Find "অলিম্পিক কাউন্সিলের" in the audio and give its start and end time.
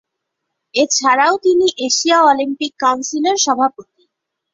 2.23-3.37